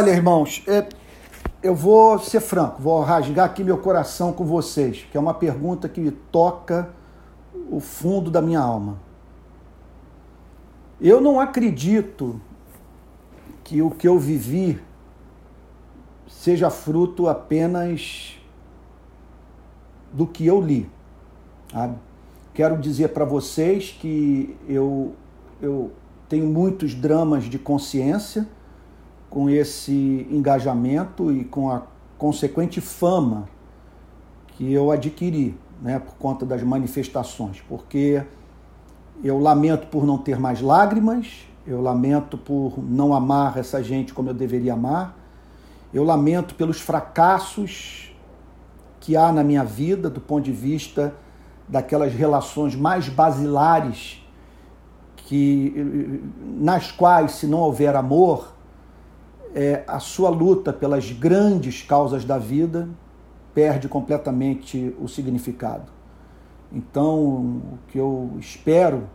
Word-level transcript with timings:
Olha, 0.00 0.12
irmãos, 0.12 0.62
é, 0.66 0.88
eu 1.62 1.74
vou 1.74 2.18
ser 2.18 2.40
franco, 2.40 2.80
vou 2.80 3.02
rasgar 3.02 3.44
aqui 3.44 3.62
meu 3.62 3.76
coração 3.76 4.32
com 4.32 4.46
vocês, 4.46 5.06
que 5.12 5.14
é 5.14 5.20
uma 5.20 5.34
pergunta 5.34 5.90
que 5.90 6.00
me 6.00 6.10
toca 6.10 6.88
o 7.70 7.80
fundo 7.80 8.30
da 8.30 8.40
minha 8.40 8.60
alma. 8.60 8.98
Eu 10.98 11.20
não 11.20 11.38
acredito 11.38 12.40
que 13.62 13.82
o 13.82 13.90
que 13.90 14.08
eu 14.08 14.18
vivi 14.18 14.80
seja 16.26 16.70
fruto 16.70 17.28
apenas 17.28 18.38
do 20.14 20.26
que 20.26 20.46
eu 20.46 20.62
li. 20.62 20.88
Sabe? 21.70 21.98
Quero 22.54 22.78
dizer 22.78 23.08
para 23.08 23.26
vocês 23.26 23.94
que 24.00 24.56
eu, 24.66 25.12
eu 25.60 25.90
tenho 26.26 26.46
muitos 26.46 26.94
dramas 26.94 27.44
de 27.44 27.58
consciência 27.58 28.48
com 29.30 29.48
esse 29.48 30.26
engajamento 30.28 31.32
e 31.32 31.44
com 31.44 31.70
a 31.70 31.82
consequente 32.18 32.80
fama 32.80 33.48
que 34.48 34.70
eu 34.70 34.90
adquiri 34.90 35.56
né, 35.80 35.98
por 35.98 36.14
conta 36.16 36.44
das 36.44 36.62
manifestações, 36.62 37.62
porque 37.66 38.22
eu 39.22 39.38
lamento 39.38 39.86
por 39.86 40.04
não 40.04 40.18
ter 40.18 40.38
mais 40.38 40.60
lágrimas, 40.60 41.46
eu 41.66 41.80
lamento 41.80 42.36
por 42.36 42.74
não 42.82 43.14
amar 43.14 43.56
essa 43.56 43.82
gente 43.82 44.12
como 44.12 44.28
eu 44.28 44.34
deveria 44.34 44.74
amar, 44.74 45.16
eu 45.94 46.04
lamento 46.04 46.54
pelos 46.54 46.80
fracassos 46.80 48.14
que 48.98 49.16
há 49.16 49.32
na 49.32 49.42
minha 49.42 49.64
vida 49.64 50.10
do 50.10 50.20
ponto 50.20 50.44
de 50.44 50.52
vista 50.52 51.14
daquelas 51.68 52.12
relações 52.12 52.74
mais 52.74 53.08
basilares 53.08 54.20
que 55.16 56.22
nas 56.58 56.90
quais 56.90 57.32
se 57.32 57.46
não 57.46 57.60
houver 57.60 57.94
amor, 57.94 58.52
é, 59.54 59.84
a 59.86 59.98
sua 59.98 60.28
luta 60.28 60.72
pelas 60.72 61.10
grandes 61.10 61.82
causas 61.82 62.24
da 62.24 62.38
vida 62.38 62.88
perde 63.54 63.88
completamente 63.88 64.94
o 65.00 65.08
significado. 65.08 65.90
Então, 66.72 67.18
o 67.18 67.78
que 67.88 67.98
eu 67.98 68.30
espero 68.38 69.08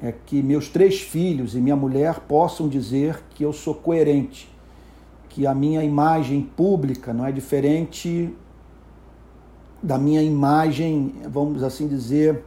é 0.00 0.12
que 0.12 0.42
meus 0.42 0.68
três 0.68 1.00
filhos 1.00 1.54
e 1.54 1.60
minha 1.60 1.76
mulher 1.76 2.20
possam 2.20 2.68
dizer 2.68 3.22
que 3.30 3.44
eu 3.44 3.52
sou 3.52 3.74
coerente, 3.74 4.50
que 5.28 5.46
a 5.46 5.54
minha 5.54 5.82
imagem 5.84 6.42
pública 6.42 7.12
não 7.12 7.26
é 7.26 7.32
diferente 7.32 8.34
da 9.82 9.98
minha 9.98 10.22
imagem, 10.22 11.14
vamos 11.28 11.62
assim 11.62 11.86
dizer, 11.86 12.42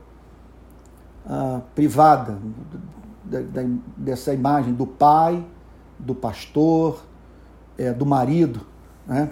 uh, 1.26 1.62
privada, 1.76 2.38
da, 3.24 3.42
da, 3.42 3.62
dessa 3.96 4.34
imagem 4.34 4.74
do 4.74 4.88
pai, 4.88 5.46
do 5.98 6.16
pastor, 6.16 7.04
é, 7.78 7.92
do 7.92 8.06
marido. 8.06 8.66
Né? 9.08 9.30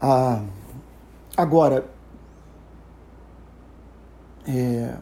Ah, 0.00 0.42
agora, 1.36 1.86
é, 4.46 4.96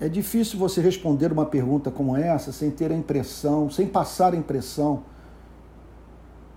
é 0.00 0.08
difícil 0.08 0.58
você 0.58 0.80
responder 0.80 1.32
uma 1.32 1.46
pergunta 1.46 1.90
como 1.90 2.16
essa 2.16 2.52
sem 2.52 2.70
ter 2.70 2.90
a 2.90 2.94
impressão, 2.94 3.70
sem 3.70 3.86
passar 3.86 4.34
a 4.34 4.36
impressão 4.36 5.04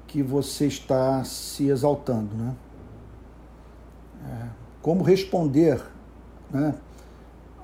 que 0.07 0.23
você 0.23 0.67
está 0.67 1.23
se 1.23 1.67
exaltando. 1.67 2.35
Né? 2.35 2.55
É, 4.27 4.47
como 4.81 5.03
responder 5.03 5.81
né, 6.49 6.75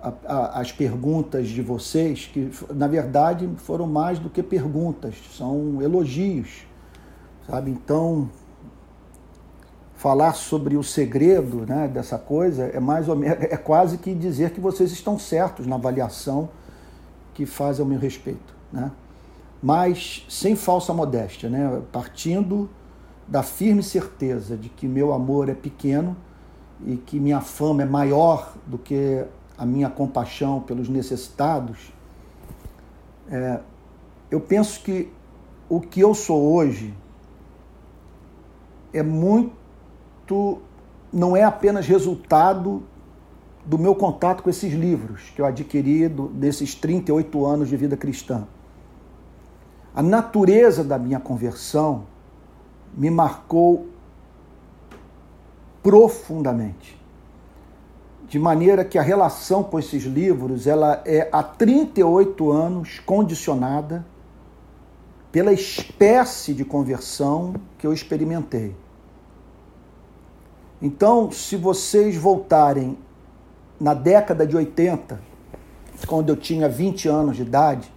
a, 0.01 0.13
a, 0.25 0.59
as 0.59 0.71
perguntas 0.71 1.47
de 1.47 1.61
vocês, 1.61 2.25
que 2.25 2.51
na 2.73 2.87
verdade 2.87 3.49
foram 3.57 3.85
mais 3.87 4.19
do 4.19 4.29
que 4.29 4.41
perguntas, 4.41 5.15
são 5.37 5.81
elogios. 5.81 6.65
Sabe? 7.47 7.71
Então, 7.71 8.29
falar 9.95 10.33
sobre 10.33 10.75
o 10.77 10.83
segredo 10.83 11.65
né, 11.67 11.87
dessa 11.87 12.17
coisa 12.17 12.63
é 12.65 12.79
mais 12.79 13.07
ou 13.07 13.15
menos, 13.15 13.37
é 13.43 13.57
quase 13.57 13.97
que 13.97 14.13
dizer 14.15 14.51
que 14.51 14.59
vocês 14.59 14.91
estão 14.91 15.19
certos 15.19 15.67
na 15.67 15.75
avaliação 15.75 16.49
que 17.33 17.45
fazem 17.45 17.83
ao 17.83 17.89
meu 17.89 17.99
respeito, 17.99 18.55
né? 18.71 18.91
Mas 19.63 20.25
sem 20.27 20.55
falsa 20.55 20.91
modéstia, 20.91 21.49
né? 21.49 21.81
Partindo 21.91 22.67
da 23.27 23.43
firme 23.43 23.83
certeza 23.83 24.57
de 24.57 24.69
que 24.69 24.87
meu 24.87 25.13
amor 25.13 25.49
é 25.49 25.53
pequeno 25.53 26.17
e 26.85 26.97
que 26.97 27.19
minha 27.19 27.41
fama 27.41 27.83
é 27.83 27.85
maior 27.85 28.53
do 28.65 28.77
que 28.77 29.23
a 29.61 29.65
minha 29.65 29.91
compaixão 29.91 30.59
pelos 30.59 30.89
necessitados, 30.89 31.93
é, 33.29 33.59
eu 34.31 34.41
penso 34.41 34.81
que 34.81 35.13
o 35.69 35.79
que 35.79 35.99
eu 35.99 36.15
sou 36.15 36.55
hoje 36.55 36.95
é 38.91 39.03
muito 39.03 40.59
não 41.13 41.37
é 41.37 41.43
apenas 41.43 41.85
resultado 41.85 42.81
do 43.63 43.77
meu 43.77 43.93
contato 43.93 44.41
com 44.41 44.49
esses 44.49 44.73
livros 44.73 45.29
que 45.35 45.41
eu 45.41 45.45
adquiri 45.45 46.07
do, 46.07 46.27
desses 46.29 46.73
38 46.73 47.45
anos 47.45 47.69
de 47.69 47.77
vida 47.77 47.95
cristã. 47.95 48.47
A 49.93 50.01
natureza 50.01 50.83
da 50.83 50.97
minha 50.97 51.19
conversão 51.19 52.05
me 52.95 53.11
marcou 53.11 53.89
profundamente. 55.83 57.00
De 58.31 58.39
maneira 58.39 58.85
que 58.85 58.97
a 58.97 59.01
relação 59.01 59.61
com 59.61 59.77
esses 59.77 60.03
livros, 60.03 60.65
ela 60.65 61.01
é 61.03 61.27
há 61.33 61.43
38 61.43 62.49
anos 62.49 62.97
condicionada 62.99 64.05
pela 65.33 65.51
espécie 65.51 66.53
de 66.53 66.63
conversão 66.63 67.53
que 67.77 67.85
eu 67.85 67.91
experimentei. 67.91 68.73
Então, 70.81 71.29
se 71.29 71.57
vocês 71.57 72.15
voltarem 72.15 72.97
na 73.77 73.93
década 73.93 74.47
de 74.47 74.55
80, 74.55 75.19
quando 76.07 76.29
eu 76.29 76.37
tinha 76.37 76.69
20 76.69 77.09
anos 77.09 77.35
de 77.35 77.41
idade, 77.41 77.93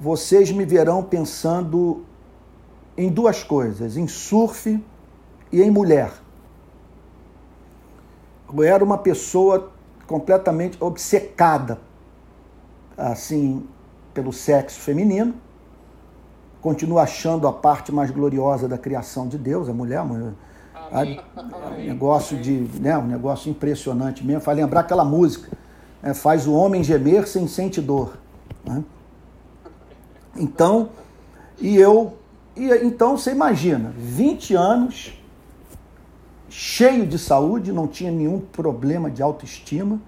vocês 0.00 0.50
me 0.50 0.64
verão 0.64 1.00
pensando 1.00 2.04
em 2.96 3.08
duas 3.08 3.44
coisas: 3.44 3.96
em 3.96 4.08
surf 4.08 4.82
e 5.52 5.62
em 5.62 5.70
mulher. 5.70 6.23
Eu 8.56 8.62
era 8.62 8.84
uma 8.84 8.98
pessoa 8.98 9.72
completamente 10.06 10.76
obcecada, 10.80 11.78
assim, 12.96 13.66
pelo 14.12 14.32
sexo 14.32 14.80
feminino. 14.80 15.34
Continuo 16.60 16.98
achando 16.98 17.46
a 17.46 17.52
parte 17.52 17.92
mais 17.92 18.10
gloriosa 18.10 18.68
da 18.68 18.78
criação 18.78 19.28
de 19.28 19.36
Deus, 19.36 19.68
a 19.68 19.72
mulher, 19.72 19.98
a 19.98 20.04
mulher 20.04 20.32
um 20.92 21.86
negócio 21.86 22.36
de, 22.38 22.68
né, 22.80 22.96
um 22.96 23.06
negócio 23.06 23.50
impressionante 23.50 24.24
mesmo. 24.24 24.40
Faz 24.40 24.56
lembrar 24.56 24.80
aquela 24.80 25.04
música, 25.04 25.50
né, 26.02 26.14
faz 26.14 26.46
o 26.46 26.52
homem 26.52 26.82
gemer 26.82 27.26
sem 27.26 27.48
sentir 27.48 27.80
dor. 27.80 28.16
Né? 28.64 28.84
Então, 30.36 30.90
e 31.58 31.76
eu, 31.76 32.16
e, 32.56 32.68
então 32.84 33.16
você 33.16 33.32
imagina, 33.32 33.92
20 33.96 34.54
anos, 34.54 35.20
cheio 36.56 37.04
de 37.04 37.18
saúde, 37.18 37.72
não 37.72 37.88
tinha 37.88 38.12
nenhum 38.12 38.38
problema 38.38 39.10
de 39.10 39.20
autoestima, 39.20 40.00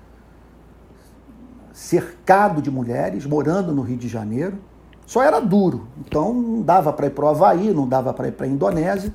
cercado 1.72 2.62
de 2.62 2.70
mulheres, 2.70 3.26
morando 3.26 3.72
no 3.72 3.82
Rio 3.82 3.96
de 3.96 4.06
Janeiro. 4.06 4.56
Só 5.04 5.24
era 5.24 5.40
duro, 5.40 5.88
então 5.98 6.32
não 6.32 6.62
dava 6.62 6.92
para 6.92 7.08
ir 7.08 7.10
para 7.10 7.24
o 7.24 7.28
Havaí, 7.28 7.74
não 7.74 7.88
dava 7.88 8.14
para 8.14 8.28
ir 8.28 8.32
para 8.32 8.46
a 8.46 8.48
Indonésia, 8.48 9.12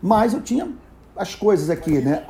mas 0.00 0.34
eu 0.34 0.42
tinha 0.42 0.70
as 1.16 1.34
coisas 1.34 1.70
aqui, 1.70 2.00
né? 2.00 2.22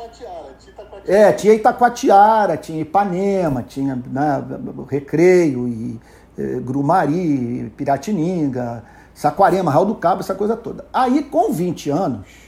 É, 1.04 1.32
tinha 1.32 1.52
Itacoatiara, 1.52 2.56
tinha 2.56 2.80
Ipanema, 2.80 3.62
tinha 3.62 3.96
né, 3.96 4.44
Recreio, 4.88 5.66
e, 5.66 6.00
e, 6.38 6.60
Grumari, 6.60 7.72
Piratininga, 7.76 8.84
Saquarema, 9.12 9.70
Raul 9.70 9.86
do 9.86 9.94
Cabo, 9.96 10.20
essa 10.20 10.34
coisa 10.34 10.56
toda. 10.56 10.86
Aí, 10.92 11.24
com 11.24 11.52
20 11.52 11.90
anos, 11.90 12.43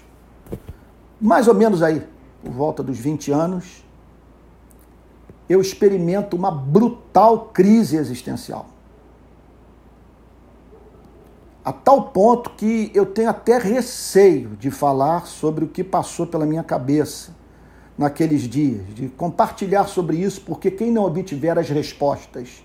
mais 1.21 1.49
ou 1.49 1.55
menos 1.55 1.83
aí, 1.83 2.07
por 2.43 2.53
volta 2.53 2.83
dos 2.83 2.99
20 2.99 3.33
anos, 3.33 3.85
eu 5.49 5.61
experimento 5.61 6.37
uma 6.37 6.51
brutal 6.51 7.51
crise 7.53 7.97
existencial. 7.97 8.67
A 11.65 11.73
tal 11.73 12.11
ponto 12.11 12.51
que 12.51 12.91
eu 12.95 13.07
tenho 13.07 13.29
até 13.29 13.59
receio 13.59 14.51
de 14.51 14.71
falar 14.71 15.27
sobre 15.27 15.65
o 15.65 15.69
que 15.69 15.83
passou 15.83 16.27
pela 16.27 16.47
minha 16.47 16.63
cabeça 16.63 17.35
naqueles 17.99 18.43
dias, 18.43 18.95
de 18.95 19.09
compartilhar 19.09 19.87
sobre 19.87 20.19
isso, 20.19 20.43
porque 20.43 20.71
quem 20.71 20.91
não 20.91 21.05
obtiver 21.05 21.59
as 21.59 21.69
respostas 21.69 22.63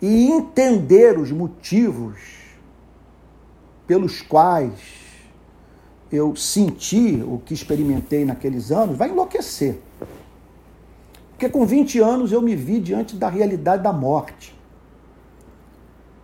e 0.00 0.30
entender 0.30 1.18
os 1.18 1.30
motivos 1.30 2.18
pelos 3.86 4.22
quais 4.22 5.03
eu 6.10 6.36
senti 6.36 7.22
o 7.26 7.38
que 7.44 7.54
experimentei 7.54 8.24
naqueles 8.24 8.70
anos, 8.70 8.96
vai 8.96 9.10
enlouquecer. 9.10 9.80
Porque 11.30 11.48
com 11.48 11.66
20 11.66 11.98
anos 11.98 12.32
eu 12.32 12.40
me 12.40 12.54
vi 12.54 12.80
diante 12.80 13.16
da 13.16 13.28
realidade 13.28 13.82
da 13.82 13.92
morte. 13.92 14.54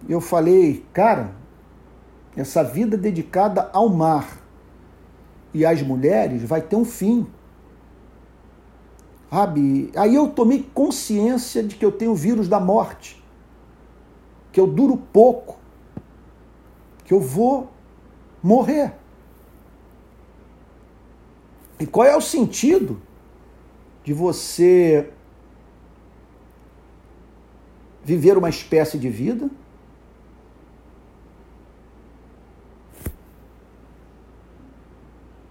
eu 0.09 0.21
falei, 0.21 0.85
cara, 0.93 1.33
essa 2.37 2.63
vida 2.63 2.97
dedicada 2.97 3.69
ao 3.73 3.89
mar 3.89 4.41
e 5.53 5.67
às 5.67 5.83
mulheres 5.83 6.43
vai 6.43 6.61
ter 6.61 6.77
um 6.77 6.85
fim. 6.85 7.27
Sabe? 9.31 9.91
Aí 9.97 10.15
eu 10.15 10.29
tomei 10.29 10.69
consciência 10.75 11.63
de 11.63 11.77
que 11.77 11.85
eu 11.85 11.93
tenho 11.93 12.13
o 12.13 12.17
vírus 12.17 12.49
da 12.49 12.59
morte, 12.59 13.23
que 14.53 14.61
eu 14.61 14.67
duro 14.67 14.97
pouco, 14.97 15.59
que 17.05 17.13
eu 17.13 17.21
vou 17.21 17.71
morrer. 18.43 18.95
E 21.81 21.87
qual 21.87 22.07
é 22.07 22.15
o 22.15 22.21
sentido 22.21 23.01
de 24.05 24.13
você 24.13 25.11
viver 28.05 28.37
uma 28.37 28.51
espécie 28.51 28.99
de 28.99 29.09
vida 29.09 29.51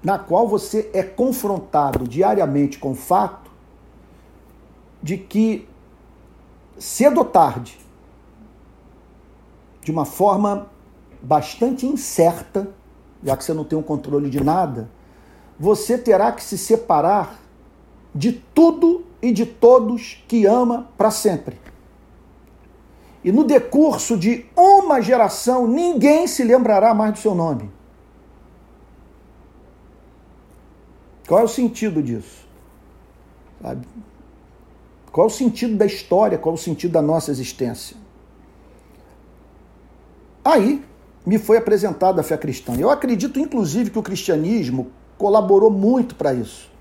na 0.03 0.19
qual 0.19 0.47
você 0.47 0.89
é 0.93 1.01
confrontado 1.01 2.07
diariamente 2.07 2.77
com 2.77 2.91
o 2.91 2.95
fato 2.95 3.49
de 5.01 5.17
que 5.17 5.67
cedo 6.77 7.19
ou 7.19 7.25
tarde, 7.25 7.77
de 9.81 9.91
uma 9.91 10.05
forma 10.05 10.69
bastante 11.21 11.85
incerta, 11.85 12.69
já 13.23 13.35
que 13.35 13.43
você 13.43 13.53
não 13.53 13.63
tem 13.63 13.77
um 13.77 13.83
controle 13.83 14.29
de 14.29 14.41
nada, 14.41 14.89
você 15.59 15.97
terá 15.97 16.31
que 16.31 16.41
se 16.41 16.57
separar 16.57 17.39
de 18.15 18.31
tudo 18.31 19.05
e 19.21 19.31
de 19.31 19.45
todos 19.45 20.23
que 20.27 20.45
ama 20.45 20.89
para 20.97 21.11
sempre. 21.11 21.59
E 23.23 23.31
no 23.31 23.43
decurso 23.43 24.17
de 24.17 24.45
uma 24.55 25.01
geração, 25.01 25.67
ninguém 25.67 26.25
se 26.25 26.43
lembrará 26.43 26.93
mais 26.93 27.13
do 27.13 27.19
seu 27.19 27.35
nome. 27.35 27.69
Qual 31.27 31.41
é 31.41 31.43
o 31.43 31.47
sentido 31.49 32.01
disso? 32.01 32.47
Sabe? 33.61 33.85
Qual 35.11 35.27
é 35.27 35.29
o 35.29 35.33
sentido 35.33 35.75
da 35.75 35.85
história? 35.85 36.37
Qual 36.37 36.55
é 36.55 36.57
o 36.57 36.61
sentido 36.61 36.91
da 36.93 37.01
nossa 37.01 37.29
existência? 37.29 37.97
Aí 40.43 40.83
me 41.25 41.37
foi 41.37 41.57
apresentada 41.57 42.21
a 42.21 42.23
fé 42.23 42.37
cristã. 42.37 42.73
Eu 42.79 42.89
acredito, 42.89 43.39
inclusive, 43.39 43.91
que 43.91 43.99
o 43.99 44.03
cristianismo 44.03 44.91
colaborou 45.19 45.69
muito 45.69 46.15
para 46.15 46.33
isso. 46.33 46.71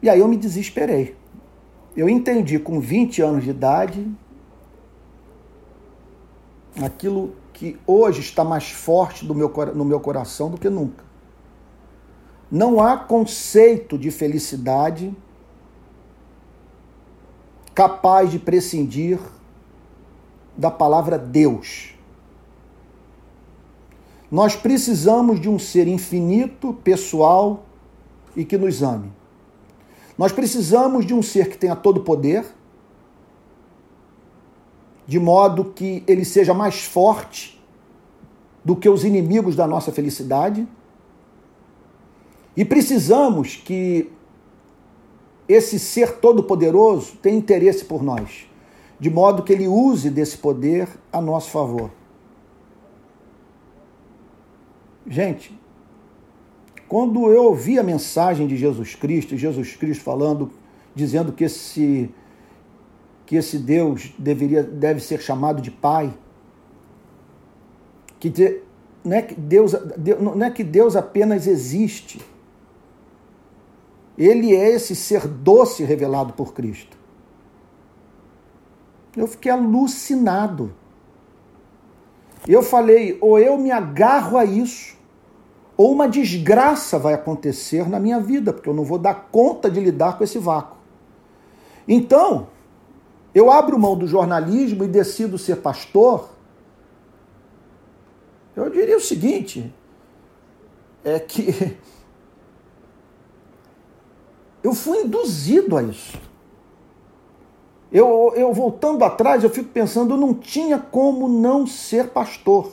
E 0.00 0.08
aí 0.08 0.20
eu 0.20 0.28
me 0.28 0.36
desesperei. 0.36 1.16
Eu 1.96 2.08
entendi 2.08 2.56
com 2.60 2.80
20 2.80 3.20
anos 3.20 3.42
de 3.42 3.50
idade 3.50 4.08
aquilo 6.80 7.34
que 7.52 7.76
hoje 7.84 8.20
está 8.20 8.44
mais 8.44 8.70
forte 8.70 9.26
do 9.26 9.34
meu, 9.34 9.52
no 9.74 9.84
meu 9.84 9.98
coração 9.98 10.48
do 10.48 10.56
que 10.56 10.70
nunca. 10.70 11.04
Não 12.48 12.80
há 12.80 12.96
conceito 12.96 13.98
de 13.98 14.12
felicidade 14.12 15.12
capaz 17.74 18.30
de 18.30 18.38
prescindir 18.38 19.18
da 20.56 20.70
palavra 20.70 21.18
Deus. 21.18 21.97
Nós 24.30 24.54
precisamos 24.54 25.40
de 25.40 25.48
um 25.48 25.58
ser 25.58 25.88
infinito, 25.88 26.74
pessoal 26.84 27.64
e 28.36 28.44
que 28.44 28.58
nos 28.58 28.82
ame. 28.82 29.10
Nós 30.18 30.32
precisamos 30.32 31.06
de 31.06 31.14
um 31.14 31.22
ser 31.22 31.48
que 31.48 31.56
tenha 31.56 31.74
todo 31.76 32.00
poder, 32.00 32.44
de 35.06 35.18
modo 35.18 35.66
que 35.66 36.02
ele 36.06 36.24
seja 36.24 36.52
mais 36.52 36.82
forte 36.82 37.58
do 38.62 38.76
que 38.76 38.88
os 38.88 39.04
inimigos 39.04 39.56
da 39.56 39.66
nossa 39.66 39.90
felicidade. 39.90 40.68
E 42.54 42.64
precisamos 42.64 43.56
que 43.56 44.12
esse 45.48 45.78
ser 45.78 46.18
todo-poderoso 46.18 47.16
tenha 47.22 47.38
interesse 47.38 47.84
por 47.84 48.02
nós, 48.02 48.46
de 49.00 49.08
modo 49.08 49.42
que 49.42 49.52
ele 49.52 49.66
use 49.66 50.10
desse 50.10 50.36
poder 50.36 50.88
a 51.10 51.22
nosso 51.22 51.50
favor. 51.50 51.90
Gente, 55.08 55.58
quando 56.86 57.30
eu 57.30 57.44
ouvi 57.44 57.78
a 57.78 57.82
mensagem 57.82 58.46
de 58.46 58.56
Jesus 58.56 58.94
Cristo, 58.94 59.36
Jesus 59.36 59.74
Cristo 59.74 60.04
falando, 60.04 60.52
dizendo 60.94 61.32
que 61.32 61.44
esse 61.44 62.10
que 63.24 63.36
esse 63.36 63.58
Deus 63.58 64.14
deveria 64.18 64.62
deve 64.62 65.00
ser 65.00 65.20
chamado 65.20 65.60
de 65.60 65.70
Pai, 65.70 66.14
que 68.18 68.30
de, 68.30 68.62
não 69.04 69.16
é 69.16 69.22
que 69.22 69.34
Deus 69.34 69.72
não 70.20 70.44
é 70.44 70.50
que 70.50 70.64
Deus 70.64 70.94
apenas 70.94 71.46
existe. 71.46 72.20
Ele 74.16 74.54
é 74.54 74.70
esse 74.70 74.96
ser 74.96 75.28
doce 75.28 75.84
revelado 75.84 76.32
por 76.32 76.52
Cristo. 76.52 76.98
Eu 79.16 79.26
fiquei 79.28 79.52
alucinado. 79.52 80.74
Eu 82.46 82.62
falei, 82.62 83.16
ou 83.20 83.38
eu 83.38 83.56
me 83.56 83.70
agarro 83.70 84.36
a 84.36 84.44
isso, 84.44 84.97
ou 85.78 85.92
uma 85.92 86.08
desgraça 86.08 86.98
vai 86.98 87.14
acontecer 87.14 87.88
na 87.88 88.00
minha 88.00 88.18
vida, 88.18 88.52
porque 88.52 88.68
eu 88.68 88.74
não 88.74 88.82
vou 88.82 88.98
dar 88.98 89.28
conta 89.30 89.70
de 89.70 89.78
lidar 89.78 90.18
com 90.18 90.24
esse 90.24 90.36
vácuo. 90.36 90.76
Então, 91.86 92.48
eu 93.32 93.48
abro 93.48 93.78
mão 93.78 93.96
do 93.96 94.04
jornalismo 94.04 94.82
e 94.82 94.88
decido 94.88 95.38
ser 95.38 95.58
pastor. 95.58 96.30
Eu 98.56 98.68
diria 98.70 98.96
o 98.96 99.00
seguinte: 99.00 99.72
é 101.04 101.20
que 101.20 101.78
eu 104.64 104.74
fui 104.74 105.02
induzido 105.02 105.76
a 105.76 105.82
isso. 105.84 106.18
Eu, 107.92 108.32
eu 108.34 108.52
voltando 108.52 109.04
atrás, 109.04 109.44
eu 109.44 109.48
fico 109.48 109.68
pensando, 109.68 110.14
eu 110.14 110.18
não 110.18 110.34
tinha 110.34 110.76
como 110.76 111.28
não 111.28 111.68
ser 111.68 112.08
pastor 112.08 112.72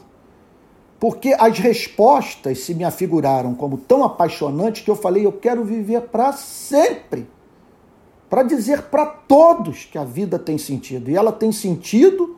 porque 1.06 1.36
as 1.38 1.60
respostas 1.60 2.62
se 2.62 2.74
me 2.74 2.84
afiguraram 2.84 3.54
como 3.54 3.78
tão 3.78 4.04
apaixonantes 4.04 4.84
que 4.84 4.90
eu 4.90 4.96
falei: 4.96 5.24
eu 5.24 5.31
quero 5.31 5.63
viver 5.63 6.02
para 6.02 6.34
sempre. 6.34 7.28
Para 8.28 8.42
dizer 8.42 8.81
para 8.86 9.06
todos 9.06 9.86
que 9.86 10.00
a 10.00 10.04
vida 10.04 10.40
tem 10.40 10.57
sentido. 10.57 11.12
E 11.12 11.16
ela 11.16 11.31
tem 11.31 11.52
sentido 11.52 12.38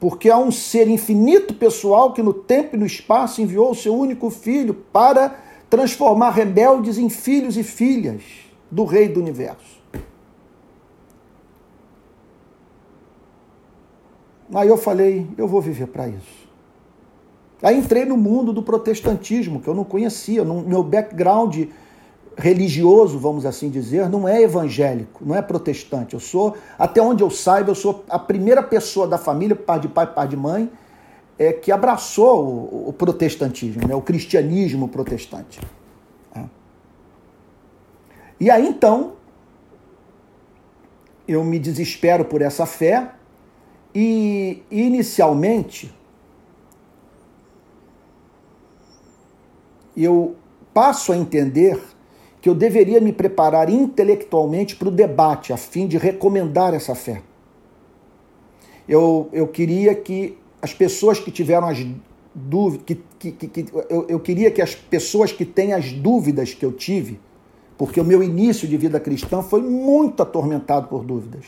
porque 0.00 0.30
há 0.30 0.38
um 0.38 0.50
ser 0.50 0.88
infinito 0.88 1.52
pessoal 1.52 2.14
que 2.14 2.22
no 2.22 2.32
tempo 2.32 2.76
e 2.76 2.78
no 2.78 2.86
espaço 2.86 3.42
enviou 3.42 3.72
o 3.72 3.74
seu 3.74 3.94
único 3.94 4.30
filho 4.30 4.72
para 4.72 5.38
transformar 5.68 6.30
rebeldes 6.30 6.96
em 6.96 7.10
filhos 7.10 7.58
e 7.58 7.62
filhas 7.62 8.22
do 8.70 8.86
Rei 8.86 9.06
do 9.06 9.20
Universo. 9.20 9.82
Aí 14.54 14.66
eu 14.66 14.78
falei: 14.78 15.26
eu 15.36 15.46
vou 15.46 15.60
viver 15.60 15.88
para 15.88 16.08
isso. 16.08 16.45
Aí 17.62 17.78
entrei 17.78 18.04
no 18.04 18.16
mundo 18.16 18.52
do 18.52 18.62
protestantismo, 18.62 19.60
que 19.60 19.68
eu 19.68 19.74
não 19.74 19.84
conhecia. 19.84 20.44
Meu 20.44 20.82
background 20.82 21.66
religioso, 22.36 23.18
vamos 23.18 23.46
assim 23.46 23.70
dizer, 23.70 24.10
não 24.10 24.28
é 24.28 24.42
evangélico, 24.42 25.24
não 25.24 25.34
é 25.34 25.40
protestante. 25.40 26.14
Eu 26.14 26.20
sou, 26.20 26.54
até 26.78 27.00
onde 27.00 27.22
eu 27.22 27.30
saiba, 27.30 27.70
eu 27.70 27.74
sou 27.74 28.04
a 28.10 28.18
primeira 28.18 28.62
pessoa 28.62 29.06
da 29.06 29.16
família, 29.16 29.56
pai 29.56 29.80
de 29.80 29.88
pai, 29.88 30.06
pai 30.06 30.28
de 30.28 30.36
mãe, 30.36 30.70
é, 31.38 31.52
que 31.52 31.72
abraçou 31.72 32.44
o, 32.44 32.88
o 32.88 32.92
protestantismo, 32.92 33.88
né, 33.88 33.94
o 33.94 34.02
cristianismo 34.02 34.86
protestante. 34.88 35.60
É. 36.34 36.44
E 38.38 38.50
aí 38.50 38.66
então, 38.66 39.14
eu 41.26 41.42
me 41.42 41.58
desespero 41.58 42.24
por 42.26 42.42
essa 42.42 42.66
fé 42.66 43.12
e 43.94 44.62
inicialmente 44.70 45.94
eu 50.04 50.36
passo 50.74 51.12
a 51.12 51.16
entender 51.16 51.80
que 52.40 52.48
eu 52.48 52.54
deveria 52.54 53.00
me 53.00 53.12
preparar 53.12 53.70
intelectualmente 53.70 54.76
para 54.76 54.88
o 54.88 54.90
debate, 54.90 55.52
a 55.52 55.56
fim 55.56 55.86
de 55.86 55.96
recomendar 55.96 56.74
essa 56.74 56.94
fé. 56.94 57.22
Eu, 58.88 59.28
eu 59.32 59.48
queria 59.48 59.94
que 59.94 60.38
as 60.60 60.72
pessoas 60.72 61.18
que 61.18 61.30
tiveram 61.30 61.66
as 61.66 61.84
dúvidas, 62.34 62.84
que, 63.18 63.32
que, 63.32 63.48
que, 63.48 63.66
eu, 63.88 64.06
eu 64.08 64.20
queria 64.20 64.50
que 64.50 64.62
as 64.62 64.74
pessoas 64.74 65.32
que 65.32 65.44
têm 65.44 65.72
as 65.72 65.90
dúvidas 65.92 66.54
que 66.54 66.64
eu 66.64 66.72
tive, 66.72 67.18
porque 67.78 68.00
o 68.00 68.04
meu 68.04 68.22
início 68.22 68.68
de 68.68 68.76
vida 68.76 69.00
cristã 69.00 69.42
foi 69.42 69.62
muito 69.62 70.22
atormentado 70.22 70.88
por 70.88 71.04
dúvidas. 71.04 71.46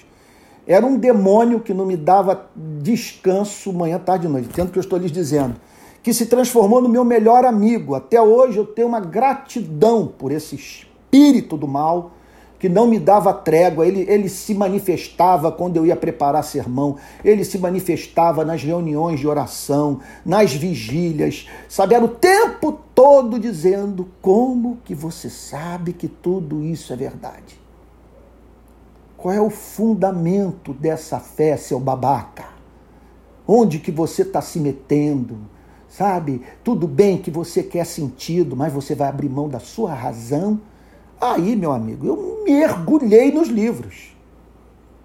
Era 0.67 0.85
um 0.85 0.99
demônio 0.99 1.61
que 1.61 1.73
não 1.73 1.87
me 1.87 1.97
dava 1.97 2.51
descanso 2.57 3.73
manhã, 3.73 3.99
tarde 3.99 4.27
e 4.27 4.29
noite. 4.29 4.49
Tendo 4.53 4.71
que 4.71 4.79
eu 4.79 4.83
estou 4.83 4.99
lhes 4.99 5.13
dizendo 5.13 5.55
que 6.03 6.13
se 6.13 6.27
transformou 6.27 6.81
no 6.81 6.89
meu 6.89 7.05
melhor 7.05 7.45
amigo. 7.45 7.95
Até 7.95 8.21
hoje 8.21 8.59
eu 8.59 8.67
tenho 8.67 8.89
uma 8.89 9.01
gratidão 9.01 10.07
por 10.07 10.33
esse 10.33 10.57
espírito 10.57 11.57
do 11.57 11.67
mal 11.67 12.13
que 12.59 12.69
não 12.69 12.87
me 12.89 12.99
dava 12.99 13.33
trégua, 13.33 13.87
ele, 13.87 14.05
ele 14.09 14.29
se 14.29 14.53
manifestava 14.53 15.53
quando 15.53 15.77
eu 15.77 15.87
ia 15.87 15.95
preparar 15.95 16.43
sermão, 16.43 16.97
ele 17.25 17.45
se 17.45 17.59
manifestava 17.59 18.45
nas 18.45 18.63
reuniões 18.63 19.21
de 19.21 19.29
oração, 19.29 20.01
nas 20.27 20.53
vigílias, 20.53 21.49
sabe? 21.69 21.95
Era 21.95 22.05
o 22.05 22.09
tempo 22.09 22.73
todo 22.95 23.39
dizendo: 23.39 24.09
como 24.21 24.79
que 24.85 24.95
você 24.95 25.31
sabe 25.31 25.93
que 25.93 26.09
tudo 26.09 26.65
isso 26.65 26.93
é 26.93 26.97
verdade? 26.97 27.61
Qual 29.17 29.35
é 29.35 29.41
o 29.41 29.51
fundamento 29.51 30.73
dessa 30.73 31.19
fé, 31.19 31.57
seu 31.57 31.81
babaca? 31.81 32.47
Onde 33.47 33.79
que 33.79 33.91
você 33.91 34.23
está 34.23 34.41
se 34.41 34.61
metendo? 34.61 35.39
Sabe? 35.89 36.43
Tudo 36.63 36.87
bem 36.87 37.19
que 37.19 37.31
você 37.31 37.63
quer 37.63 37.85
sentido, 37.85 38.55
mas 38.55 38.73
você 38.73 38.95
vai 38.95 39.09
abrir 39.09 39.29
mão 39.29 39.49
da 39.49 39.59
sua 39.59 39.95
razão 39.95 40.61
Aí, 41.21 41.57
meu 41.57 41.73
amigo, 41.73 42.07
eu 42.07 42.45
mergulhei 42.45 43.33
nos 43.33 43.49
livros. 43.49 44.17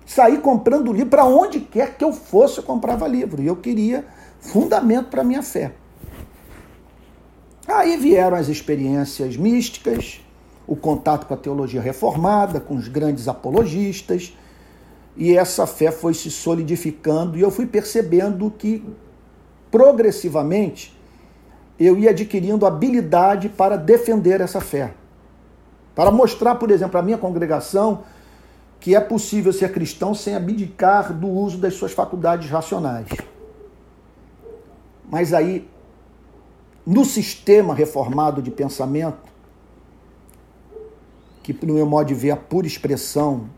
Saí 0.06 0.38
comprando 0.38 0.94
livro 0.94 1.10
para 1.10 1.26
onde 1.26 1.60
quer 1.60 1.98
que 1.98 2.04
eu 2.04 2.14
fosse, 2.14 2.60
eu 2.60 2.64
comprava 2.64 3.08
livro. 3.08 3.42
E 3.42 3.48
eu 3.48 3.56
queria 3.56 4.06
fundamento 4.40 5.10
para 5.10 5.22
a 5.22 5.24
minha 5.24 5.42
fé. 5.42 5.74
Aí 7.68 7.98
vieram 7.98 8.38
as 8.38 8.48
experiências 8.48 9.38
místicas, 9.38 10.22
o 10.68 10.76
contato 10.76 11.26
com 11.26 11.34
a 11.34 11.38
teologia 11.38 11.82
reformada, 11.82 12.60
com 12.60 12.76
os 12.76 12.88
grandes 12.88 13.28
apologistas, 13.28 14.38
e 15.16 15.36
essa 15.36 15.66
fé 15.66 15.92
foi 15.92 16.14
se 16.14 16.30
solidificando 16.30 17.38
e 17.38 17.42
eu 17.42 17.50
fui 17.50 17.66
percebendo 17.66 18.52
que 18.52 18.84
progressivamente 19.74 20.96
eu 21.80 21.98
ia 21.98 22.12
adquirindo 22.12 22.64
habilidade 22.64 23.50
para 23.50 23.76
defender 23.76 24.40
essa 24.40 24.62
fé. 24.62 24.94
Para 25.96 26.12
mostrar, 26.12 26.54
por 26.56 26.70
exemplo, 26.70 27.00
à 27.00 27.02
minha 27.02 27.18
congregação 27.18 28.04
que 28.80 28.96
é 28.96 29.00
possível 29.00 29.52
ser 29.52 29.72
cristão 29.72 30.14
sem 30.14 30.36
abdicar 30.36 31.12
do 31.12 31.28
uso 31.28 31.58
das 31.58 31.74
suas 31.74 31.92
faculdades 31.92 32.52
racionais. 32.52 33.08
Mas 35.10 35.34
aí, 35.34 35.68
no 36.86 37.04
sistema 37.04 37.74
reformado 37.74 38.44
de 38.44 38.52
pensamento, 38.52 39.32
que 41.42 41.52
no 41.66 41.74
meu 41.74 41.88
modo 41.88 42.10
de 42.10 42.14
ver 42.14 42.30
a 42.30 42.38
pura 42.38 42.68
expressão 42.68 43.50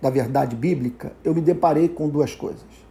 da 0.00 0.08
verdade 0.08 0.56
bíblica, 0.56 1.12
eu 1.22 1.34
me 1.34 1.42
deparei 1.42 1.86
com 1.86 2.08
duas 2.08 2.34
coisas. 2.34 2.83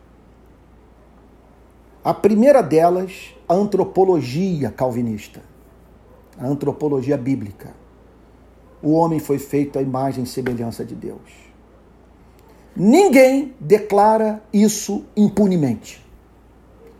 A 2.03 2.13
primeira 2.13 2.61
delas, 2.61 3.33
a 3.47 3.53
antropologia 3.53 4.69
calvinista, 4.69 5.41
a 6.37 6.45
antropologia 6.45 7.17
bíblica 7.17 7.83
o 8.83 8.91
homem 8.91 9.17
foi 9.17 9.39
feito 9.39 9.79
à 9.79 9.81
imagem 9.81 10.25
e 10.25 10.27
semelhança 10.27 10.83
de 10.83 10.93
Deus. 10.93 11.21
Ninguém 12.75 13.55
declara 13.57 14.43
isso 14.51 15.05
impunemente. 15.15 16.05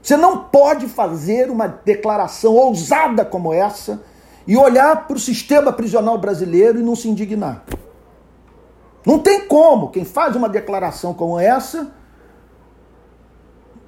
Você 0.02 0.16
não 0.16 0.46
pode 0.46 0.88
fazer 0.88 1.52
uma 1.52 1.68
declaração 1.68 2.56
ousada 2.56 3.26
como 3.26 3.52
essa 3.52 4.02
e 4.48 4.56
olhar 4.56 5.08
para 5.08 5.18
o 5.18 5.20
sistema 5.20 5.74
prisional 5.74 6.18
brasileiro 6.18 6.80
e 6.80 6.84
não 6.84 6.96
se 6.96 7.10
indignar. 7.10 7.66
Não 9.06 9.20
tem 9.20 9.46
como 9.46 9.90
quem 9.90 10.06
faz 10.06 10.38
uma 10.38 10.48
declaração 10.48 11.14
como 11.14 11.38
essa 11.38 11.92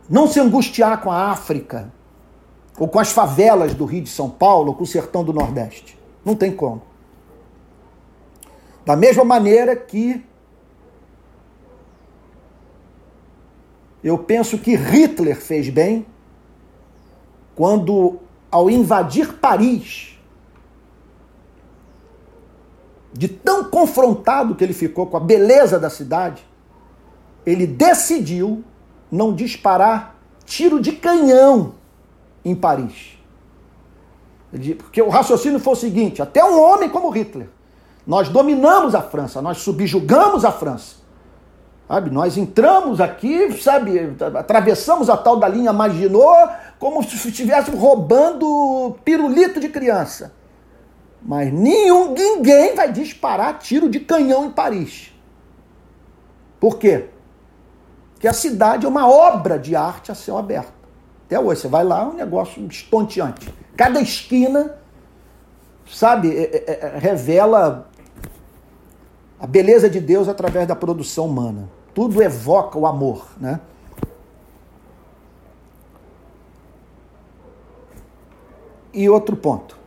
não 0.09 0.27
se 0.27 0.39
angustiar 0.39 1.01
com 1.01 1.11
a 1.11 1.31
África, 1.31 1.91
ou 2.77 2.87
com 2.87 2.99
as 2.99 3.11
favelas 3.11 3.73
do 3.73 3.85
Rio 3.85 4.01
de 4.01 4.09
São 4.09 4.29
Paulo, 4.29 4.69
ou 4.69 4.75
com 4.75 4.83
o 4.83 4.87
sertão 4.87 5.23
do 5.23 5.33
Nordeste. 5.33 5.97
Não 6.23 6.35
tem 6.35 6.51
como. 6.51 6.81
Da 8.85 8.95
mesma 8.95 9.23
maneira 9.23 9.75
que 9.75 10.23
eu 14.03 14.17
penso 14.17 14.59
que 14.59 14.75
Hitler 14.75 15.35
fez 15.35 15.69
bem 15.69 16.05
quando, 17.55 18.19
ao 18.51 18.69
invadir 18.69 19.33
Paris, 19.33 20.19
de 23.11 23.27
tão 23.27 23.63
confrontado 23.63 24.53
que 24.53 24.63
ele 24.63 24.73
ficou 24.73 25.07
com 25.07 25.17
a 25.17 25.21
beleza 25.21 25.79
da 25.79 25.89
cidade, 25.89 26.45
ele 27.45 27.65
decidiu 27.65 28.63
não 29.15 29.33
disparar 29.33 30.15
tiro 30.45 30.79
de 30.79 30.91
canhão 30.91 31.75
em 32.43 32.53
Paris. 32.53 33.17
Porque 34.77 35.01
o 35.01 35.09
raciocínio 35.09 35.59
foi 35.59 35.73
o 35.73 35.77
seguinte: 35.77 36.21
até 36.21 36.43
um 36.43 36.61
homem 36.61 36.89
como 36.89 37.09
Hitler 37.09 37.49
nós 38.05 38.29
dominamos 38.29 38.93
a 38.93 39.01
França, 39.01 39.41
nós 39.41 39.57
subjugamos 39.59 40.45
a 40.45 40.51
França. 40.51 40.97
Sabe? 41.87 42.09
Nós 42.09 42.37
entramos 42.37 43.01
aqui, 43.01 43.51
sabe, 43.61 44.15
atravessamos 44.35 45.09
a 45.09 45.17
tal 45.17 45.37
da 45.37 45.47
linha 45.47 45.73
Maginot 45.73 46.53
como 46.79 47.03
se 47.03 47.15
estivéssemos 47.15 47.79
roubando 47.79 48.95
pirulito 49.03 49.59
de 49.59 49.69
criança. 49.69 50.33
Mas 51.21 51.51
nenhum, 51.51 52.13
ninguém 52.13 52.75
vai 52.75 52.91
disparar 52.91 53.57
tiro 53.57 53.89
de 53.89 53.99
canhão 53.99 54.45
em 54.45 54.51
Paris. 54.51 55.11
Por 56.59 56.77
quê? 56.77 57.09
Porque 58.15 58.27
a 58.27 58.33
cidade 58.33 58.85
é 58.85 58.89
uma 58.89 59.07
obra 59.07 59.59
de 59.59 59.75
arte 59.75 60.11
a 60.11 60.15
céu 60.15 60.37
aberto. 60.37 60.73
Até 61.25 61.39
hoje, 61.39 61.61
você 61.61 61.67
vai 61.67 61.83
lá, 61.83 62.01
é 62.01 62.05
um 62.05 62.13
negócio 62.13 62.65
estonteante. 62.65 63.53
Cada 63.75 63.99
esquina, 63.99 64.77
sabe, 65.85 66.33
é, 66.35 66.63
é, 66.65 66.95
é 66.95 66.97
revela 66.97 67.89
a 69.39 69.45
beleza 69.45 69.89
de 69.89 69.99
Deus 69.99 70.29
através 70.29 70.67
da 70.67 70.75
produção 70.75 71.25
humana. 71.25 71.69
Tudo 71.93 72.21
evoca 72.21 72.79
o 72.79 72.87
amor, 72.87 73.27
né? 73.37 73.59
E 78.93 79.09
outro 79.09 79.35
ponto. 79.35 79.77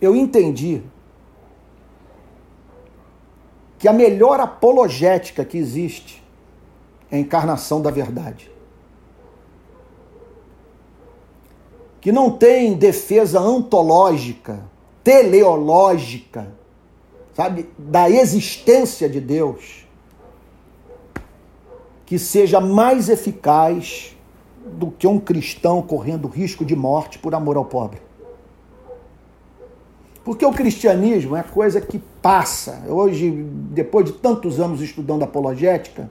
Eu 0.00 0.14
entendi 0.14 0.82
que 3.78 3.88
a 3.88 3.92
melhor 3.92 4.38
apologética 4.38 5.44
que 5.44 5.56
existe 5.56 6.21
é 7.12 7.16
a 7.16 7.20
encarnação 7.20 7.82
da 7.82 7.90
verdade. 7.90 8.50
Que 12.00 12.10
não 12.10 12.30
tem 12.30 12.72
defesa 12.72 13.38
antológica, 13.38 14.64
teleológica, 15.04 16.48
sabe, 17.34 17.68
da 17.78 18.08
existência 18.08 19.10
de 19.10 19.20
Deus, 19.20 19.86
que 22.06 22.18
seja 22.18 22.60
mais 22.60 23.10
eficaz 23.10 24.16
do 24.64 24.90
que 24.90 25.06
um 25.06 25.18
cristão 25.18 25.82
correndo 25.82 26.28
risco 26.28 26.64
de 26.64 26.74
morte 26.74 27.18
por 27.18 27.34
amor 27.34 27.58
ao 27.58 27.64
pobre. 27.66 28.00
Porque 30.24 30.46
o 30.46 30.52
cristianismo 30.52 31.36
é 31.36 31.42
coisa 31.42 31.80
que 31.80 31.98
passa. 31.98 32.84
Hoje, 32.88 33.30
depois 33.30 34.06
de 34.06 34.12
tantos 34.12 34.60
anos 34.60 34.80
estudando 34.80 35.24
apologética, 35.24 36.08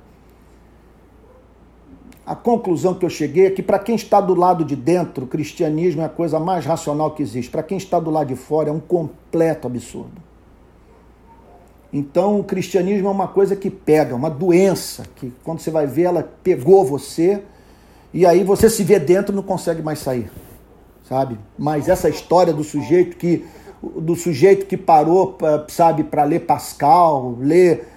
a 2.31 2.35
conclusão 2.35 2.93
que 2.93 3.05
eu 3.05 3.09
cheguei 3.09 3.47
é 3.47 3.49
que 3.49 3.61
para 3.61 3.77
quem 3.77 3.93
está 3.93 4.21
do 4.21 4.33
lado 4.33 4.63
de 4.63 4.73
dentro, 4.73 5.25
o 5.25 5.27
cristianismo 5.27 6.01
é 6.01 6.05
a 6.05 6.09
coisa 6.09 6.39
mais 6.39 6.65
racional 6.65 7.11
que 7.11 7.21
existe. 7.21 7.51
Para 7.51 7.61
quem 7.61 7.77
está 7.77 7.99
do 7.99 8.09
lado 8.09 8.29
de 8.29 8.37
fora, 8.37 8.69
é 8.69 8.71
um 8.71 8.79
completo 8.79 9.67
absurdo. 9.67 10.13
Então, 11.91 12.39
o 12.39 12.43
cristianismo 12.45 13.09
é 13.09 13.11
uma 13.11 13.27
coisa 13.27 13.53
que 13.53 13.69
pega, 13.69 14.15
uma 14.15 14.29
doença, 14.29 15.03
que 15.17 15.33
quando 15.43 15.59
você 15.59 15.69
vai 15.69 15.85
ver, 15.85 16.03
ela 16.03 16.31
pegou 16.41 16.85
você, 16.85 17.43
e 18.13 18.25
aí 18.25 18.45
você 18.45 18.69
se 18.69 18.81
vê 18.81 18.97
dentro 18.97 19.33
e 19.33 19.35
não 19.35 19.43
consegue 19.43 19.81
mais 19.81 19.99
sair, 19.99 20.31
sabe? 21.03 21.37
Mas 21.59 21.89
essa 21.89 22.07
história 22.07 22.53
do 22.53 22.63
sujeito 22.63 23.17
que 23.17 23.45
do 23.83 24.15
sujeito 24.15 24.67
que 24.67 24.77
parou, 24.77 25.37
sabe, 25.67 26.05
para 26.05 26.23
ler 26.23 26.45
Pascal, 26.45 27.35
ler 27.37 27.89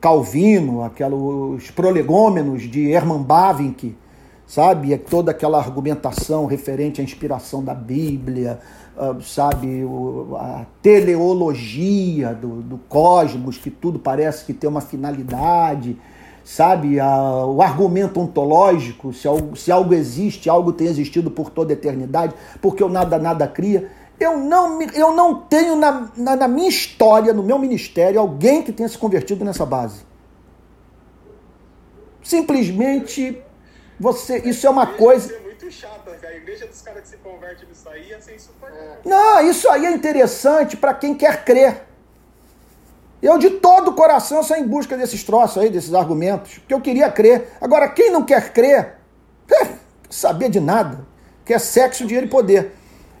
Calvino, 0.00 0.82
aqueles 0.82 1.70
prolegômenos 1.70 2.62
de 2.62 2.90
Hermann 2.90 3.22
Bavinck, 3.22 3.96
sabe? 4.46 4.96
Toda 4.98 5.30
aquela 5.30 5.58
argumentação 5.58 6.46
referente 6.46 7.00
à 7.00 7.04
inspiração 7.04 7.62
da 7.62 7.74
Bíblia, 7.74 8.58
ah, 8.96 9.16
sabe, 9.22 9.84
a 10.38 10.66
teleologia 10.82 12.34
do, 12.34 12.62
do 12.62 12.78
cosmos, 12.88 13.56
que 13.58 13.70
tudo 13.70 13.98
parece 13.98 14.44
que 14.44 14.52
tem 14.52 14.68
uma 14.68 14.80
finalidade, 14.80 15.96
sabe, 16.44 16.98
o 17.00 17.62
argumento 17.62 18.20
ontológico, 18.20 19.12
se 19.12 19.28
algo, 19.28 19.56
se 19.56 19.70
algo 19.70 19.94
existe, 19.94 20.50
algo 20.50 20.72
tem 20.72 20.88
existido 20.88 21.30
por 21.30 21.50
toda 21.50 21.72
a 21.72 21.74
eternidade, 21.74 22.34
porque 22.60 22.82
o 22.82 22.88
nada 22.88 23.18
nada 23.18 23.46
cria. 23.46 23.88
Eu 24.22 24.38
não, 24.38 24.80
eu 24.82 25.12
não 25.12 25.34
tenho 25.40 25.76
na, 25.76 26.10
na, 26.16 26.36
na 26.36 26.48
minha 26.48 26.68
história, 26.68 27.32
no 27.32 27.42
meu 27.42 27.58
ministério, 27.58 28.20
alguém 28.20 28.62
que 28.62 28.72
tenha 28.72 28.88
se 28.88 28.96
convertido 28.96 29.44
nessa 29.44 29.66
base. 29.66 30.04
Simplesmente 32.22 33.42
você, 33.98 34.38
isso 34.38 34.66
é 34.66 34.70
uma 34.70 34.86
coisa 34.86 35.42
chata, 35.72 36.16
a 36.26 36.32
igreja 36.34 36.66
dos 36.66 36.82
caras 36.82 37.02
que 37.02 37.08
se 37.08 37.16
convertem 37.16 37.66
nisso 37.66 37.88
aí 37.88 38.08
ia 38.08 38.20
ser 38.20 38.36
insuportável. 38.36 38.98
Não, 39.04 39.40
isso 39.40 39.68
aí 39.68 39.86
é 39.86 39.90
interessante 39.90 40.76
para 40.76 40.92
quem 40.94 41.14
quer 41.14 41.44
crer. 41.44 41.86
Eu 43.22 43.38
de 43.38 43.50
todo 43.50 43.88
o 43.88 43.94
coração 43.94 44.42
saí 44.42 44.60
em 44.60 44.66
busca 44.66 44.96
desses 44.96 45.24
troços 45.24 45.62
aí, 45.62 45.70
desses 45.70 45.94
argumentos, 45.94 46.58
porque 46.58 46.74
eu 46.74 46.80
queria 46.80 47.10
crer. 47.10 47.48
Agora, 47.60 47.88
quem 47.88 48.10
não 48.10 48.24
quer 48.24 48.52
crer, 48.52 48.96
é, 49.50 49.68
saber 50.10 50.50
de 50.50 50.60
nada, 50.60 51.06
quer 51.44 51.58
sexo, 51.58 52.04
dinheiro 52.04 52.26
e 52.26 52.30
poder. 52.30 52.72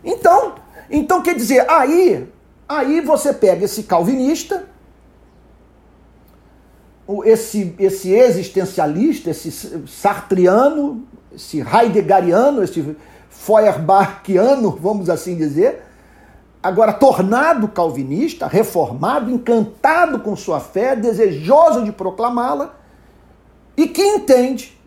Então, 0.04 0.56
então 0.92 1.22
quer 1.22 1.34
dizer, 1.34 1.68
aí, 1.70 2.28
aí 2.68 3.00
você 3.00 3.32
pega 3.32 3.64
esse 3.64 3.84
calvinista, 3.84 4.66
esse, 7.24 7.74
esse 7.78 8.12
existencialista, 8.12 9.30
esse 9.30 9.50
sartriano, 9.88 11.04
esse 11.34 11.60
heideggeriano, 11.60 12.62
esse 12.62 12.96
feuerbachiano, 13.30 14.70
vamos 14.70 15.08
assim 15.08 15.34
dizer, 15.34 15.82
agora 16.62 16.92
tornado 16.92 17.66
calvinista, 17.68 18.46
reformado, 18.46 19.30
encantado 19.30 20.20
com 20.20 20.36
sua 20.36 20.60
fé, 20.60 20.94
desejoso 20.94 21.84
de 21.84 21.90
proclamá-la, 21.90 22.76
e 23.76 23.88
que 23.88 24.02
entende 24.02 24.78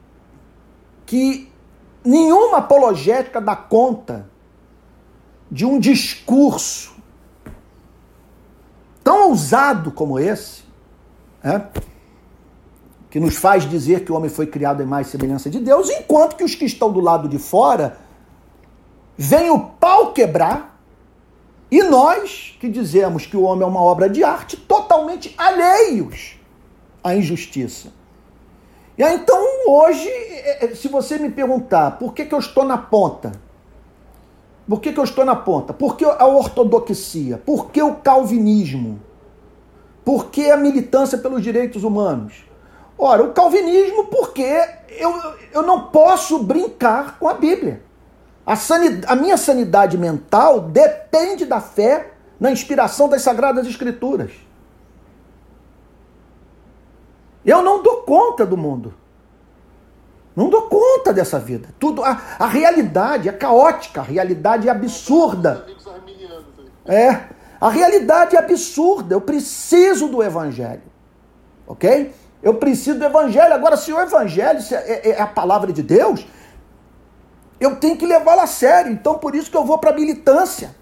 que 1.06 1.52
nenhuma 2.04 2.60
apologética 2.60 3.42
dá 3.42 3.56
conta 3.56 4.30
de 5.56 5.66
um 5.66 5.80
discurso 5.80 6.94
tão 9.02 9.30
ousado 9.30 9.90
como 9.90 10.20
esse, 10.20 10.64
é, 11.42 11.62
que 13.10 13.22
nos 13.22 13.38
faz 13.38 13.64
dizer 13.64 14.04
que 14.04 14.12
o 14.12 14.16
homem 14.16 14.30
foi 14.30 14.48
criado 14.48 14.84
em 14.84 14.86
mais 14.86 15.08
semelhança 15.08 15.50
de 15.50 15.62
Deus, 15.62 15.90
enquanto 15.90 16.36
que 16.36 16.44
os 16.44 16.56
que 16.56 16.66
estão 16.66 16.92
do 16.92 17.00
lado 17.00 17.30
de 17.30 17.40
fora 17.40 17.98
veem 19.16 19.50
o 19.50 19.62
pau 19.62 20.12
quebrar 20.12 20.78
e 21.72 21.82
nós 21.84 22.58
que 22.60 22.68
dizemos 22.68 23.26
que 23.26 23.38
o 23.38 23.44
homem 23.44 23.64
é 23.64 23.66
uma 23.66 23.82
obra 23.82 24.10
de 24.10 24.26
arte 24.26 24.58
totalmente 24.58 25.34
alheios 25.38 26.38
à 27.02 27.16
injustiça. 27.16 27.94
E 28.98 29.04
aí, 29.04 29.16
então, 29.16 29.42
hoje, 29.70 30.10
é, 30.10 30.66
é, 30.66 30.76
se 30.76 30.90
você 30.90 31.18
me 31.18 31.32
perguntar 31.32 31.92
por 31.92 32.14
que, 32.14 32.26
que 32.26 32.36
eu 32.36 32.40
estou 32.40 32.66
na 32.66 32.78
ponta, 32.78 33.45
por 34.68 34.82
que, 34.82 34.92
que 34.92 35.00
eu 35.00 35.04
estou 35.04 35.24
na 35.24 35.36
ponta? 35.36 35.74
Por 35.74 35.96
que 35.96 36.04
a 36.04 36.26
ortodoxia? 36.26 37.38
Por 37.38 37.70
que 37.70 37.82
o 37.82 37.96
calvinismo? 37.96 39.00
Por 40.04 40.28
que 40.30 40.50
a 40.50 40.58
militância 40.58 41.18
pelos 41.18 41.44
direitos 41.44 41.84
humanos? 41.84 42.44
Ora, 42.98 43.24
o 43.24 43.34
calvinismo, 43.34 44.06
porque 44.06 44.44
eu, 44.90 45.14
eu 45.52 45.62
não 45.62 45.88
posso 45.88 46.40
brincar 46.40 47.20
com 47.20 47.28
a 47.28 47.34
Bíblia. 47.34 47.84
A, 48.46 48.56
sanidade, 48.56 49.06
a 49.08 49.16
minha 49.16 49.38
sanidade 49.38 49.98
mental 49.98 50.62
depende 50.62 51.46
da 51.46 51.60
fé 51.60 52.14
na 52.40 52.52
inspiração 52.52 53.10
das 53.10 53.22
Sagradas 53.22 53.68
Escrituras. 53.68 54.32
Eu 57.46 57.62
não 57.62 57.84
dou 57.84 57.98
conta 57.98 58.46
do 58.46 58.58
mundo. 58.58 58.94
Não 60.36 60.50
dou 60.50 60.64
conta 60.64 61.14
dessa 61.14 61.40
vida. 61.40 61.70
Tudo 61.80 62.04
a, 62.04 62.22
a 62.38 62.46
realidade 62.46 63.30
é 63.30 63.32
caótica, 63.32 64.02
a 64.02 64.04
realidade 64.04 64.68
é 64.68 64.72
absurda. 64.72 65.66
É, 66.86 67.22
a 67.60 67.70
realidade 67.70 68.36
é 68.36 68.40
absurda. 68.40 69.16
Eu 69.16 69.22
preciso 69.22 70.08
do 70.08 70.22
evangelho. 70.22 70.84
OK? 71.66 72.14
Eu 72.44 72.56
preciso 72.56 73.00
do 73.00 73.06
evangelho. 73.06 73.54
Agora, 73.54 73.78
se 73.78 73.94
o 73.94 74.00
evangelho 74.00 74.60
é, 74.72 74.76
é, 74.76 75.10
é 75.12 75.22
a 75.22 75.28
palavra 75.28 75.72
de 75.72 75.82
Deus, 75.82 76.28
eu 77.60 77.78
tenho 77.78 77.98
que 77.98 78.06
levá-la 78.06 78.44
a 78.44 78.48
sério. 78.48 78.92
Então, 78.92 79.18
por 79.18 79.36
isso 79.36 79.50
que 79.50 79.58
eu 79.58 79.64
vou 79.64 79.78
para 79.78 79.92
a 79.92 79.96
militância. 79.96 80.76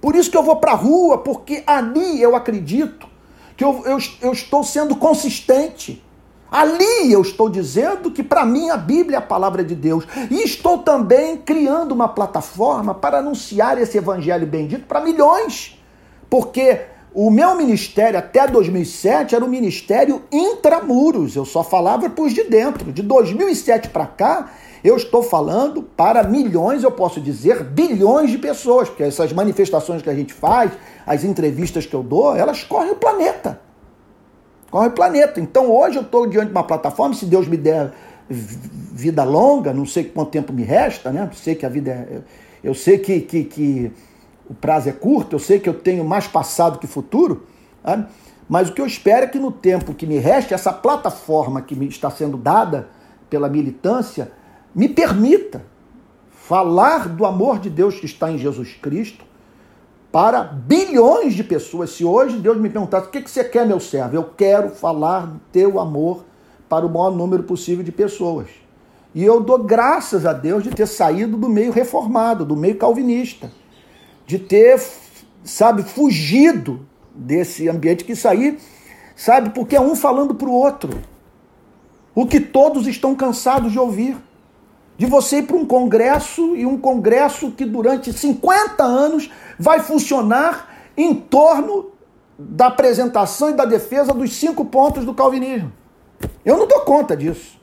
Por 0.00 0.14
isso 0.14 0.30
que 0.30 0.36
eu 0.36 0.42
vou 0.42 0.56
para 0.56 0.72
a 0.72 0.76
rua, 0.76 1.18
porque 1.18 1.62
ali 1.66 2.20
eu 2.20 2.36
acredito 2.36 3.08
que 3.56 3.64
eu, 3.64 3.82
eu, 3.84 3.98
eu 4.22 4.32
estou 4.32 4.62
sendo 4.62 4.96
consistente. 4.96 6.04
Ali 6.50 7.12
eu 7.12 7.20
estou 7.20 7.48
dizendo 7.48 8.10
que 8.10 8.22
para 8.22 8.44
mim 8.44 8.70
a 8.70 8.76
Bíblia 8.76 9.16
é 9.16 9.18
a 9.18 9.22
palavra 9.22 9.62
de 9.62 9.74
Deus. 9.74 10.04
E 10.30 10.42
estou 10.42 10.78
também 10.78 11.36
criando 11.36 11.92
uma 11.92 12.08
plataforma 12.08 12.94
para 12.94 13.18
anunciar 13.18 13.78
esse 13.78 13.98
evangelho 13.98 14.46
bendito 14.46 14.86
para 14.86 15.00
milhões. 15.00 15.78
Porque 16.30 16.80
o 17.14 17.30
meu 17.30 17.54
ministério 17.54 18.18
até 18.18 18.46
2007 18.46 19.34
era 19.34 19.44
um 19.44 19.48
ministério 19.48 20.22
intramuros. 20.32 21.36
Eu 21.36 21.44
só 21.44 21.62
falava 21.62 22.08
para 22.08 22.24
os 22.24 22.32
de 22.32 22.44
dentro. 22.44 22.92
De 22.92 23.02
2007 23.02 23.88
para 23.88 24.06
cá, 24.06 24.50
eu 24.82 24.96
estou 24.96 25.22
falando 25.22 25.82
para 25.82 26.22
milhões, 26.22 26.82
eu 26.82 26.90
posso 26.90 27.20
dizer 27.20 27.64
bilhões 27.64 28.30
de 28.30 28.38
pessoas, 28.38 28.88
porque 28.88 29.02
essas 29.02 29.32
manifestações 29.32 30.00
que 30.00 30.08
a 30.08 30.14
gente 30.14 30.32
faz, 30.32 30.70
as 31.06 31.24
entrevistas 31.24 31.84
que 31.84 31.94
eu 31.94 32.02
dou, 32.02 32.34
elas 32.34 32.62
correm 32.62 32.92
o 32.92 32.96
planeta. 32.96 33.67
Correm 34.70 34.88
o 34.88 34.92
planeta. 34.92 35.40
Então 35.40 35.70
hoje 35.70 35.96
eu 35.96 36.02
estou 36.02 36.26
diante 36.26 36.46
de 36.46 36.52
uma 36.52 36.64
plataforma, 36.64 37.14
se 37.14 37.26
Deus 37.26 37.48
me 37.48 37.56
der 37.56 37.92
vida 38.28 39.24
longa, 39.24 39.72
não 39.72 39.86
sei 39.86 40.04
quanto 40.04 40.30
tempo 40.30 40.52
me 40.52 40.62
resta, 40.62 41.10
né? 41.10 41.30
Sei 41.32 41.54
que 41.54 41.64
a 41.64 41.68
vida 41.68 41.90
é. 41.90 42.20
Eu 42.62 42.74
sei 42.74 42.98
que, 42.98 43.20
que, 43.20 43.44
que 43.44 43.92
o 44.48 44.54
prazo 44.54 44.88
é 44.88 44.92
curto, 44.92 45.36
eu 45.36 45.38
sei 45.38 45.58
que 45.60 45.68
eu 45.68 45.74
tenho 45.74 46.04
mais 46.04 46.26
passado 46.26 46.78
que 46.78 46.86
futuro, 46.86 47.46
sabe? 47.84 48.06
mas 48.48 48.68
o 48.68 48.72
que 48.72 48.80
eu 48.80 48.86
espero 48.86 49.24
é 49.24 49.28
que 49.28 49.38
no 49.38 49.52
tempo 49.52 49.94
que 49.94 50.06
me 50.06 50.18
resta, 50.18 50.54
essa 50.54 50.72
plataforma 50.72 51.62
que 51.62 51.76
me 51.76 51.86
está 51.86 52.10
sendo 52.10 52.36
dada 52.36 52.88
pela 53.28 53.48
militância, 53.48 54.32
me 54.74 54.88
permita 54.88 55.62
falar 56.30 57.08
do 57.08 57.26
amor 57.26 57.58
de 57.58 57.68
Deus 57.68 58.00
que 58.00 58.06
está 58.06 58.32
em 58.32 58.38
Jesus 58.38 58.74
Cristo 58.74 59.27
para 60.10 60.42
bilhões 60.42 61.34
de 61.34 61.44
pessoas. 61.44 61.90
Se 61.90 62.04
hoje 62.04 62.38
Deus 62.38 62.56
me 62.56 62.70
perguntasse 62.70 63.08
o 63.08 63.10
que 63.10 63.28
você 63.28 63.44
quer, 63.44 63.66
meu 63.66 63.80
servo, 63.80 64.16
eu 64.16 64.24
quero 64.24 64.70
falar 64.70 65.26
do 65.26 65.40
teu 65.52 65.78
amor 65.78 66.24
para 66.68 66.86
o 66.86 66.88
maior 66.88 67.10
número 67.10 67.42
possível 67.42 67.84
de 67.84 67.92
pessoas. 67.92 68.48
E 69.14 69.24
eu 69.24 69.40
dou 69.40 69.58
graças 69.58 70.26
a 70.26 70.32
Deus 70.32 70.62
de 70.62 70.70
ter 70.70 70.86
saído 70.86 71.36
do 71.36 71.48
meio 71.48 71.72
reformado, 71.72 72.44
do 72.44 72.56
meio 72.56 72.76
calvinista, 72.76 73.50
de 74.26 74.38
ter, 74.38 74.80
sabe, 75.42 75.82
fugido 75.82 76.86
desse 77.14 77.68
ambiente 77.68 78.04
que 78.04 78.14
saí, 78.14 78.58
sabe, 79.16 79.50
porque 79.50 79.76
é 79.76 79.80
um 79.80 79.96
falando 79.96 80.34
para 80.34 80.48
o 80.48 80.52
outro. 80.52 81.00
O 82.14 82.26
que 82.26 82.40
todos 82.40 82.86
estão 82.86 83.14
cansados 83.14 83.72
de 83.72 83.78
ouvir 83.78 84.16
de 84.98 85.06
você 85.06 85.38
ir 85.38 85.42
para 85.44 85.56
um 85.56 85.64
congresso 85.64 86.56
e 86.56 86.66
um 86.66 86.76
congresso 86.76 87.52
que 87.52 87.64
durante 87.64 88.12
50 88.12 88.82
anos 88.82 89.30
vai 89.56 89.78
funcionar 89.78 90.68
em 90.96 91.14
torno 91.14 91.92
da 92.36 92.66
apresentação 92.66 93.50
e 93.50 93.52
da 93.52 93.64
defesa 93.64 94.12
dos 94.12 94.34
cinco 94.34 94.64
pontos 94.64 95.04
do 95.04 95.14
calvinismo. 95.14 95.72
Eu 96.44 96.56
não 96.56 96.66
dou 96.66 96.80
conta 96.80 97.16
disso. 97.16 97.56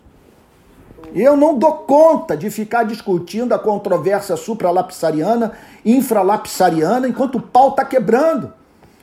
Eu 1.14 1.36
não 1.36 1.58
dou 1.58 1.74
conta 1.74 2.38
de 2.38 2.50
ficar 2.50 2.84
discutindo 2.84 3.54
a 3.54 3.60
controvérsia 3.60 4.38
supralapsariana, 4.38 5.52
infralapsariana, 5.86 7.08
enquanto 7.08 7.36
o 7.36 7.42
pau 7.42 7.70
está 7.70 7.84
quebrando. 7.84 8.54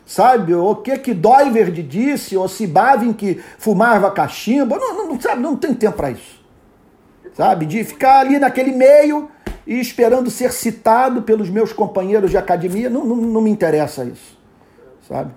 Sabe, 0.07 0.55
o 0.55 0.75
que 0.77 0.99
que 0.99 1.15
Doiverd 1.15 1.83
disse, 1.83 2.37
ou 2.37 2.49
se 2.49 2.67
Bavin 2.67 3.13
que 3.13 3.41
fumava 3.59 4.11
cachimbo, 4.11 4.77
não, 4.77 5.09
não, 5.09 5.21
sabe, 5.21 5.41
não 5.41 5.55
tem 5.55 5.75
tempo 5.75 5.97
para 5.97 6.11
isso 6.11 6.42
sabe? 7.35 7.67
De 7.67 7.83
ficar 7.85 8.21
ali 8.21 8.39
naquele 8.39 8.73
meio 8.73 9.31
e 9.67 9.79
esperando 9.79 10.31
ser 10.31 10.53
citado 10.53 11.23
pelos 11.23 11.49
meus 11.49 11.73
companheiros 11.73 12.31
de 12.31 12.37
academia, 12.37 12.91
não, 12.91 13.05
não, 13.05 13.17
não 13.17 13.41
me 13.41 13.51
interessa 13.51 14.05
isso, 14.05 14.39
sabe? 15.09 15.33